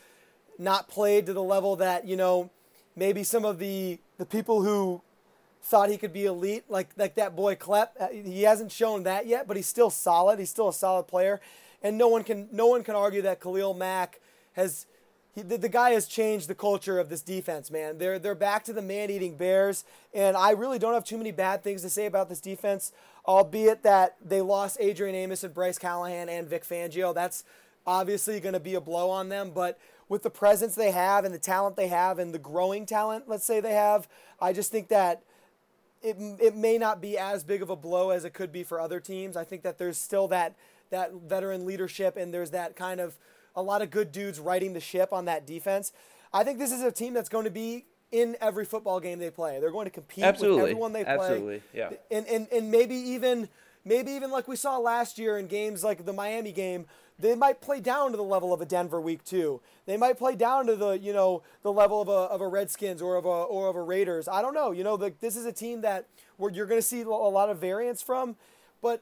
[0.60, 2.52] not played to the level that, you know,
[2.96, 5.02] maybe some of the, the people who
[5.68, 7.90] thought he could be elite, like like that boy Klepp.
[8.00, 10.40] Uh, he hasn't shown that yet, but he's still solid.
[10.40, 11.42] He's still a solid player,
[11.84, 14.20] and no one can no one can argue that Khalil Mack
[14.54, 14.86] has.
[15.36, 17.98] He, the, the guy has changed the culture of this defense, man.
[17.98, 21.64] They're they're back to the man-eating Bears, and I really don't have too many bad
[21.64, 22.92] things to say about this defense.
[23.28, 27.44] Albeit that they lost Adrian Amos and Bryce Callahan and Vic Fangio, that's
[27.86, 29.52] obviously going to be a blow on them.
[29.54, 29.78] But
[30.08, 33.46] with the presence they have and the talent they have and the growing talent, let's
[33.46, 34.08] say they have,
[34.40, 35.24] I just think that
[36.02, 38.80] it, it may not be as big of a blow as it could be for
[38.80, 39.36] other teams.
[39.36, 40.56] I think that there's still that
[40.90, 43.18] that veteran leadership and there's that kind of
[43.56, 45.92] a lot of good dudes riding the ship on that defense.
[46.32, 49.30] I think this is a team that's going to be in every football game they
[49.30, 49.60] play.
[49.60, 50.62] They're going to compete Absolutely.
[50.62, 51.14] with everyone they play.
[51.14, 51.90] Absolutely, yeah.
[52.10, 53.50] And, and and maybe even
[53.84, 56.86] maybe even like we saw last year in games like the Miami game,
[57.20, 59.62] they might play down to the level of a Denver week two.
[59.86, 63.02] They might play down to the you know the level of a, of a Redskins
[63.02, 64.28] or of a or of a Raiders.
[64.28, 64.72] I don't know.
[64.72, 66.06] You know, the, this is a team that
[66.38, 68.36] where you're going to see a lot of variance from.
[68.82, 69.02] But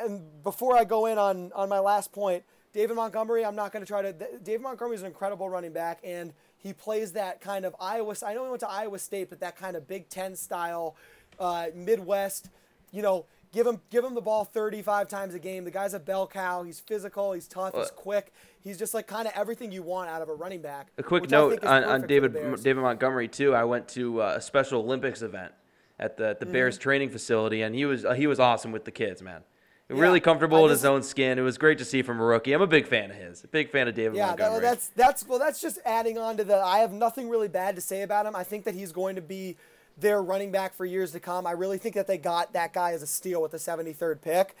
[0.00, 3.84] and before I go in on on my last point, David Montgomery, I'm not going
[3.84, 4.12] to try to.
[4.12, 8.14] David Montgomery is an incredible running back, and he plays that kind of Iowa.
[8.24, 10.96] I know he went to Iowa State, but that kind of Big Ten style,
[11.38, 12.50] uh, Midwest.
[12.92, 15.64] You know, Give him give him the ball 35 times a game.
[15.64, 16.62] The guy's a bell cow.
[16.62, 17.32] He's physical.
[17.32, 17.74] He's tough.
[17.74, 18.34] He's quick.
[18.60, 20.88] He's just like kind of everything you want out of a running back.
[20.98, 23.54] A quick note on, on David David Montgomery too.
[23.54, 25.52] I went to uh, a Special Olympics event
[25.98, 26.52] at the the mm-hmm.
[26.52, 29.40] Bears training facility, and he was uh, he was awesome with the kids, man.
[29.88, 31.38] Yeah, really comfortable in his own skin.
[31.38, 32.52] It was great to see from a rookie.
[32.52, 33.42] I'm a big fan of his.
[33.42, 34.56] A big fan of David yeah, Montgomery.
[34.56, 36.58] Yeah, that's that's well, that's just adding on to the.
[36.58, 38.36] I have nothing really bad to say about him.
[38.36, 39.56] I think that he's going to be
[39.96, 41.46] their running back for years to come.
[41.46, 44.56] I really think that they got that guy as a steal with the 73rd pick.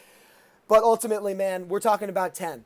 [0.68, 2.64] But ultimately, man, we're talking about 10.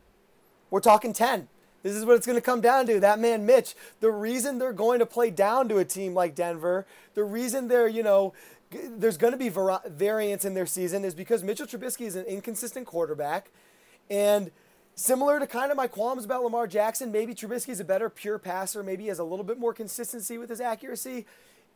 [0.71, 1.49] We're talking 10.
[1.83, 3.01] This is what it's going to come down to.
[3.01, 6.87] That man, Mitch, the reason they're going to play down to a team like Denver,
[7.15, 8.35] the reason they're, you know,
[8.71, 9.51] there's going to be
[9.89, 13.51] variance in their season is because Mitchell Trubisky is an inconsistent quarterback.
[14.09, 14.51] And
[14.95, 18.39] similar to kind of my qualms about Lamar Jackson, maybe Trubisky is a better pure
[18.39, 18.83] passer.
[18.83, 21.27] Maybe he has a little bit more consistency with his accuracy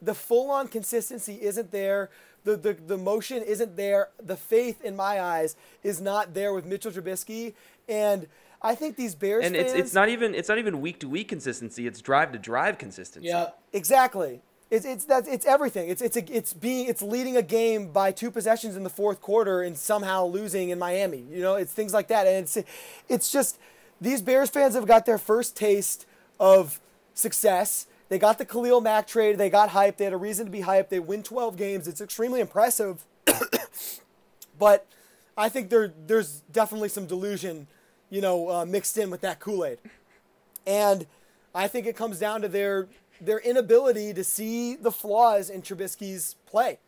[0.00, 2.10] the full on consistency isn't there.
[2.44, 4.10] The, the, the motion isn't there.
[4.22, 7.54] The faith, in my eyes, is not there with Mitchell Trubisky.
[7.88, 8.26] And
[8.60, 11.08] I think these Bears and fans, it's it's not even it's not even week to
[11.08, 11.86] week consistency.
[11.86, 13.28] It's drive to drive consistency.
[13.28, 14.40] Yeah, exactly.
[14.70, 15.88] It's it's that's it's everything.
[15.90, 19.20] It's it's a, it's being it's leading a game by two possessions in the fourth
[19.20, 21.24] quarter and somehow losing in Miami.
[21.30, 22.58] You know, it's things like that, and it's
[23.08, 23.58] it's just
[24.00, 26.06] these Bears fans have got their first taste
[26.40, 26.80] of
[27.12, 27.86] success.
[28.08, 29.38] They got the Khalil Mack trade.
[29.38, 29.96] They got hyped.
[29.96, 30.88] They had a reason to be hyped.
[30.88, 31.88] They win 12 games.
[31.88, 33.04] It's extremely impressive.
[34.58, 34.86] but
[35.36, 37.66] I think there there's definitely some delusion,
[38.10, 39.78] you know, uh, mixed in with that Kool Aid,
[40.66, 41.06] and
[41.54, 42.88] I think it comes down to their
[43.20, 46.78] their inability to see the flaws in Trubisky's play.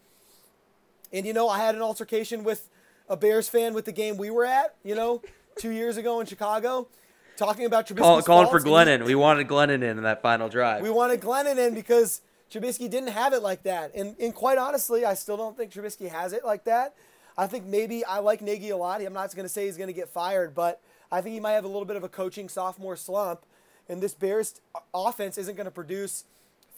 [1.12, 2.68] And you know, I had an altercation with
[3.08, 5.22] a Bears fan with the game we were at, you know,
[5.56, 6.88] two years ago in Chicago,
[7.36, 9.06] talking about Trubisky's Call, calling for faults, and he- Glennon.
[9.06, 10.82] We wanted Glennon in in that final drive.
[10.82, 13.94] we wanted Glennon in because Trubisky didn't have it like that.
[13.94, 16.94] And, and quite honestly, I still don't think Trubisky has it like that.
[17.38, 19.02] I think maybe I like Nagy a lot.
[19.02, 20.80] I'm not going to say he's going to get fired, but
[21.12, 23.44] I think he might have a little bit of a coaching sophomore slump.
[23.88, 24.60] And this Bears
[24.94, 26.24] offense isn't going to produce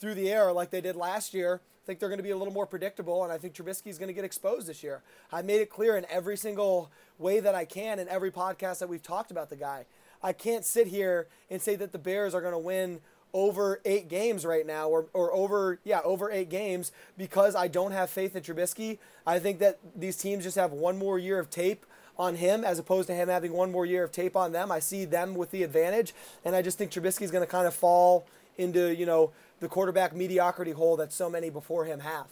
[0.01, 1.61] through the air like they did last year.
[1.63, 3.99] I think they're going to be a little more predictable, and I think Trubisky is
[3.99, 5.03] going to get exposed this year.
[5.33, 8.89] I made it clear in every single way that I can in every podcast that
[8.91, 9.87] we've talked about the guy.
[10.23, 13.01] I can't sit here and say that the Bears are going to win
[13.35, 17.93] over eight games right now, or, or over yeah over eight games because I don't
[17.93, 18.99] have faith in Trubisky.
[19.27, 21.85] I think that these teams just have one more year of tape
[22.19, 24.73] on him as opposed to him having one more year of tape on them.
[24.73, 27.75] I see them with the advantage, and I just think Trubisky's going to kind of
[27.75, 28.27] fall
[28.57, 32.27] into you know the quarterback mediocrity hole that so many before him have.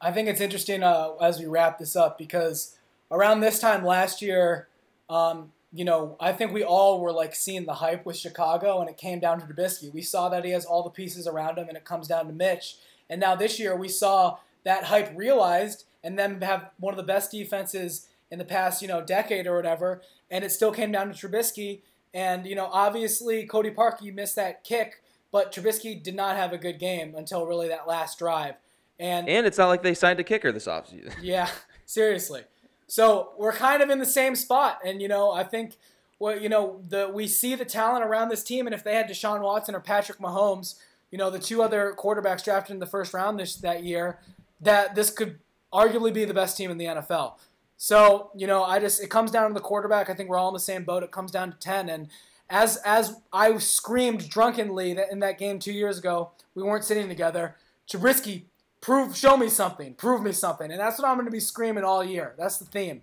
[0.00, 2.78] I think it's interesting uh, as we wrap this up because
[3.10, 4.68] around this time last year,
[5.10, 8.90] um, you know, I think we all were like seeing the hype with Chicago, and
[8.90, 9.92] it came down to Trubisky.
[9.92, 12.32] We saw that he has all the pieces around him, and it comes down to
[12.32, 12.76] Mitch.
[13.08, 17.04] And now this year, we saw that hype realized, and them have one of the
[17.04, 20.02] best defenses in the past, you know, decade or whatever.
[20.30, 21.80] And it still came down to Trubisky.
[22.12, 26.58] And you know, obviously, Cody Parkey missed that kick, but Trubisky did not have a
[26.58, 28.54] good game until really that last drive.
[28.98, 31.14] And and it's not like they signed a kicker this offseason.
[31.22, 31.48] yeah,
[31.86, 32.42] seriously.
[32.90, 35.76] So we're kind of in the same spot, and you know, I think,
[36.18, 39.08] well, you know, the we see the talent around this team, and if they had
[39.08, 40.74] Deshaun Watson or Patrick Mahomes,
[41.12, 44.18] you know, the two other quarterbacks drafted in the first round this that year,
[44.60, 45.38] that this could
[45.72, 47.34] arguably be the best team in the NFL.
[47.76, 50.10] So you know, I just it comes down to the quarterback.
[50.10, 51.04] I think we're all in the same boat.
[51.04, 52.08] It comes down to ten, and
[52.48, 57.06] as as I screamed drunkenly that in that game two years ago, we weren't sitting
[57.06, 57.54] together.
[57.88, 58.46] Trubisky
[58.80, 59.94] prove show me something.
[59.94, 60.70] Prove me something.
[60.70, 62.34] And that's what i'm going to be screaming all year.
[62.38, 63.02] That's the theme.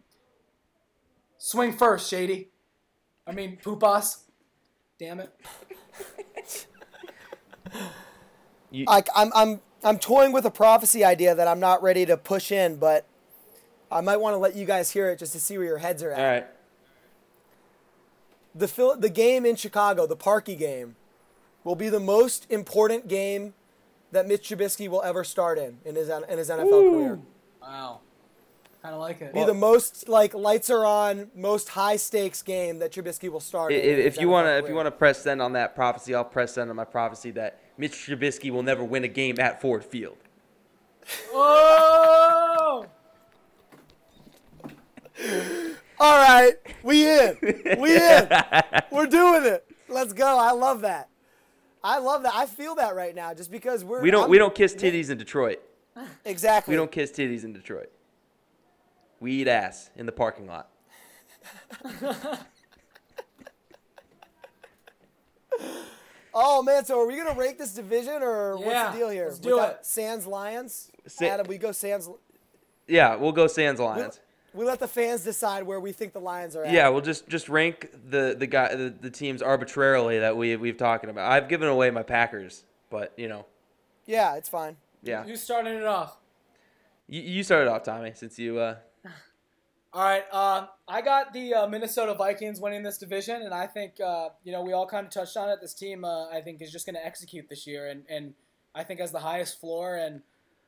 [1.38, 2.50] Swing first shady.
[3.26, 4.20] I mean poopas
[5.00, 5.34] damn it.
[8.88, 12.52] I, I'm I'm I'm toying with a prophecy idea that I'm not ready to push
[12.52, 13.06] in, but
[13.92, 16.04] I might want to let you guys hear it just to see where your heads
[16.04, 16.20] are at.
[16.20, 16.48] All right.
[18.56, 20.96] the Phil- the game in Chicago, the Parkey game,
[21.64, 23.54] will be the most important game
[24.12, 27.20] that Mitch Trubisky will ever start in in his in his NFL career.
[27.62, 28.00] wow
[28.88, 32.80] kind of like it Be the most like lights are on, most high stakes game
[32.80, 33.72] that Trubisky will start.
[33.72, 35.76] In If, in if you want to, if you want to press send on that
[35.76, 39.40] prophecy, I'll press send on my prophecy that Mitch Trubisky will never win a game
[39.40, 40.18] at Ford Field.
[41.34, 42.86] oh
[46.00, 47.38] All right, we in,
[47.80, 48.30] we in,
[48.92, 49.66] we're doing it.
[49.90, 50.38] Let's go.
[50.38, 51.10] I love that.
[51.88, 52.34] I love that.
[52.36, 55.10] I feel that right now, just because we're We don't, I'm- we don't kiss titties
[55.10, 55.62] in Detroit.
[56.26, 56.74] exactly.
[56.74, 57.92] We don't kiss titties in Detroit.
[59.22, 60.70] We eat ass in the parking lot.
[66.40, 69.26] Oh man, so are we gonna rank this division or what's the deal here?
[69.26, 69.86] let's do Without it.
[69.88, 70.92] Sans Lions.
[71.08, 72.08] Sa- Adam, we go Sans.
[72.88, 74.20] Yeah, we'll go Sans We, Lions.
[74.58, 76.74] We let the fans decide where we think the Lions are at.
[76.74, 80.78] Yeah, we'll just just rank the the guy the, the teams arbitrarily that we we've
[80.78, 81.32] talking about.
[81.32, 83.46] I've given away my Packers, but you know,
[84.06, 84.78] Yeah, it's fine.
[85.04, 85.24] yeah.
[85.24, 86.18] who's starting it off
[87.08, 88.76] You, you started off, Tommy, since you uh
[89.94, 94.00] All right, uh, I got the uh, Minnesota Vikings winning this division, and I think
[94.02, 95.60] uh, you know we all kind of touched on it.
[95.62, 98.34] This team, uh, I think, is just going to execute this year, and, and
[98.76, 99.96] I think has the highest floor.
[99.96, 100.22] And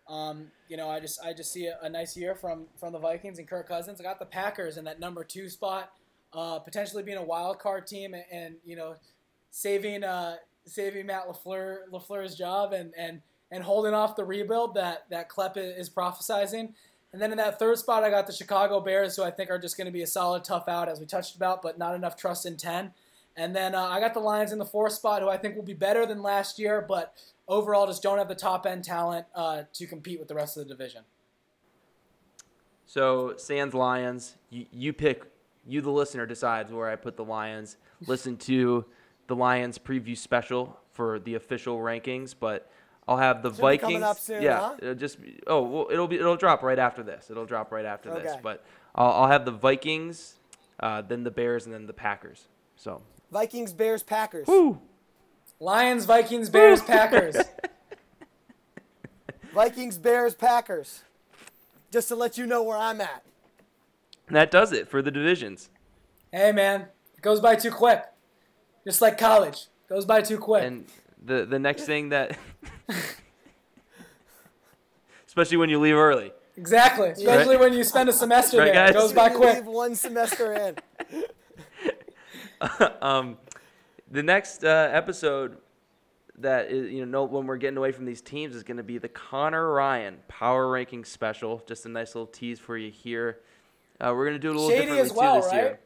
[0.10, 3.00] um, you know, I just I just see a, a nice year from from the
[3.00, 4.02] Vikings and Kirk Cousins.
[4.02, 5.92] I got the Packers in that number two spot,
[6.34, 8.96] uh, potentially being a wild card team, and, and you know,
[9.52, 15.06] saving uh, saving Matt LaFleur LaFleur's job, and and and holding off the rebuild that
[15.12, 16.74] that Klepp is prophesizing.
[17.12, 19.58] And then in that third spot, I got the Chicago Bears, who I think are
[19.58, 22.16] just going to be a solid, tough out, as we touched about, but not enough
[22.16, 22.92] trust in 10.
[23.36, 25.64] And then uh, I got the Lions in the fourth spot, who I think will
[25.64, 27.14] be better than last year, but
[27.48, 30.68] overall just don't have the top end talent uh, to compete with the rest of
[30.68, 31.04] the division.
[32.86, 35.24] So Sans Lions, you, you pick.
[35.68, 37.78] You, the listener, decides where I put the Lions.
[38.08, 38.86] Listen to
[39.28, 42.72] the Lions preview special for the official rankings, but
[43.08, 43.82] I'll have the Should Vikings.
[43.82, 44.76] coming up soon, yeah, huh?
[44.82, 45.18] it'll just
[45.48, 47.30] oh well, it'll be it'll drop right after this.
[47.30, 48.36] It'll drop right after this.
[48.42, 48.66] But
[48.96, 50.36] I'll, I'll have the Vikings,
[50.80, 52.48] uh, then the Bears, and then the Packers.
[52.76, 53.02] So
[53.32, 54.48] Vikings, Bears, Packers.
[55.60, 57.36] Lions, Vikings, Bears, Packers.
[59.54, 61.04] Vikings, Bears, Packers.
[61.92, 63.24] Just to let you know where I'm at.
[64.30, 65.70] That does it for the divisions.
[66.32, 66.82] Hey man,
[67.16, 68.04] it goes by too quick.
[68.86, 70.64] Just like college, goes by too quick.
[70.64, 70.86] And
[71.24, 72.38] the the next thing that,
[75.28, 76.32] especially when you leave early.
[76.56, 78.90] exactly, especially when you spend a semester Right, there, guys?
[78.92, 79.56] it goes by You quick.
[79.56, 80.76] leave one semester in.
[83.02, 83.38] um,
[84.12, 85.58] the next uh, episode
[86.40, 88.98] that is, you know, when we're getting away from these teams is going to be
[88.98, 91.62] the Connor Ryan Power Ranking Special.
[91.68, 93.40] Just a nice little tease for you here.
[94.00, 95.62] Uh, we're going to do it a little Shady differently as well, too this right?
[95.62, 95.80] year.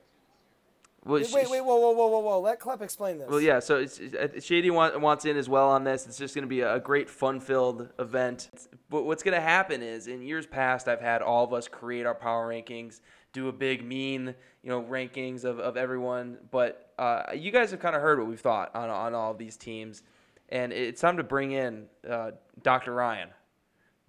[1.06, 2.40] Well, Wait, sh- wait, whoa, whoa, whoa, whoa, whoa.
[2.40, 3.28] Let Klepp explain this.
[3.28, 3.60] Well, yeah.
[3.60, 6.08] So it's, it's, Shady want, wants in as well on this.
[6.08, 8.50] It's just going to be a great, fun-filled event.
[8.90, 12.06] But what's going to happen is, in years past, I've had all of us create
[12.06, 13.02] our power rankings,
[13.34, 16.38] do a big, mean, you know, rankings of, of everyone.
[16.52, 19.38] But uh, you guys have kind of heard what we've thought on on all of
[19.38, 20.04] these teams,
[20.50, 22.32] and it's time to bring in uh,
[22.62, 22.94] Dr.
[22.94, 23.30] Ryan,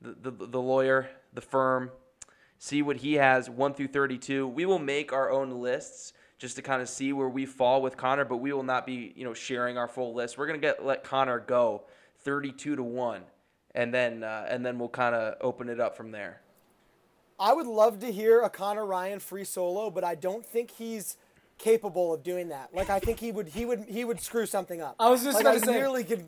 [0.00, 1.90] the, the the lawyer, the firm,
[2.58, 4.46] see what he has 1 through 32.
[4.46, 7.96] We will make our own lists just to kind of see where we fall with
[7.96, 10.36] Connor, but we will not be, you know, sharing our full list.
[10.38, 11.84] We're going to get let Connor go
[12.18, 13.22] 32 to 1
[13.74, 16.40] and then uh, and then we'll kind of open it up from there.
[17.38, 21.16] I would love to hear a Connor Ryan free solo, but I don't think he's
[21.64, 22.74] capable of doing that.
[22.74, 24.96] Like I think he would he would he would screw something up.
[25.00, 26.26] I was just like, about I say, nearly could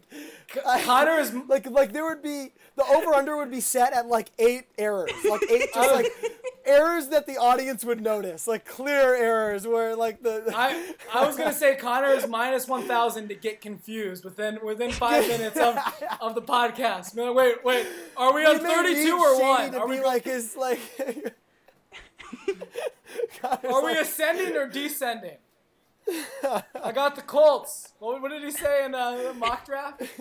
[0.84, 4.30] Connor is like like there would be the over under would be set at like
[4.38, 5.10] eight errors.
[5.28, 6.10] Like eight just like
[6.64, 8.46] errors that the audience would notice.
[8.46, 12.84] Like clear errors where like the I, I was gonna say Connor is minus one
[12.84, 15.76] thousand to get confused within within five minutes of,
[16.18, 17.14] of the podcast.
[17.14, 19.36] Wait, wait, are we on thirty two or?
[19.36, 20.80] To Are be we like his like
[23.40, 25.38] Connor's are we like- ascending or descending?
[26.44, 27.92] I got the Colts.
[27.98, 30.02] What, what did he say in uh, the mock draft?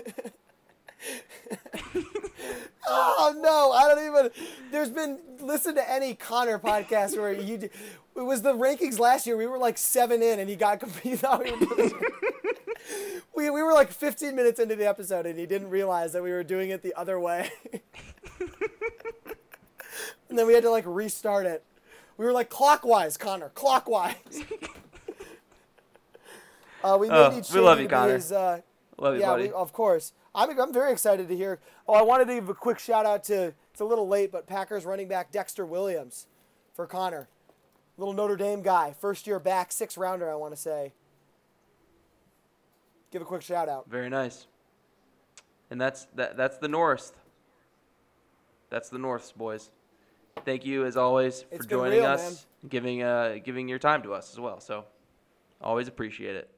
[2.88, 4.32] Oh no, I don't even.
[4.72, 7.56] There's been listen to any Connor podcast where you.
[8.16, 9.36] It was the rankings last year.
[9.36, 11.22] We were like seven in, and he got confused.
[11.26, 11.90] Thought we, were
[13.36, 16.32] we we were like 15 minutes into the episode, and he didn't realize that we
[16.32, 17.50] were doing it the other way.
[20.30, 21.64] and then we had to like restart it.
[22.18, 24.16] We were like clockwise, Connor, clockwise.
[26.84, 28.14] uh, we Oh, we love you, Connor.
[28.14, 28.62] his, uh,
[28.98, 29.44] Love you, yeah, buddy.
[29.44, 30.14] we, of course.
[30.34, 31.60] I'm, I'm very excited to hear.
[31.88, 34.48] Oh, I wanted to give a quick shout out to, it's a little late, but
[34.48, 36.28] Packers running back Dexter Williams
[36.74, 37.28] for Connor.
[37.98, 40.92] Little Notre Dame guy, first year back, six rounder, I want to say.
[43.12, 43.90] Give a quick shout out.
[43.90, 44.48] Very nice.
[45.72, 47.14] And that's that that's the North.
[48.70, 49.70] That's the Norths, boys.
[50.44, 54.04] Thank you as always for It's been joining real, us, giving uh giving your time
[54.04, 54.60] to us as well.
[54.60, 54.86] So
[55.62, 56.50] always appreciate it.